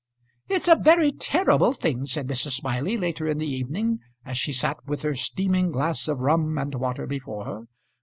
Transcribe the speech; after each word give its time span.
"It's 0.47 0.67
a 0.67 0.75
very 0.75 1.11
terrible 1.11 1.73
thing," 1.73 2.07
said 2.07 2.27
Mrs. 2.27 2.53
Smiley, 2.53 2.97
later 2.97 3.27
in 3.27 3.37
the 3.37 3.45
evening, 3.45 3.99
as 4.25 4.35
she 4.35 4.51
sat 4.51 4.77
with 4.87 5.03
her 5.03 5.13
steaming 5.13 5.71
glass 5.71 6.07
of 6.07 6.17
rum 6.21 6.57
and 6.57 6.73
water 6.73 7.05
before 7.05 7.45
her. 7.45 7.65